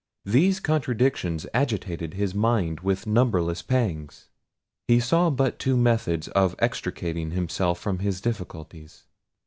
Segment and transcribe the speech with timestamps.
[0.25, 4.29] These contradictions agitated his mind with numberless pangs.
[4.87, 9.03] He saw but two methods of extricating himself from his difficulties.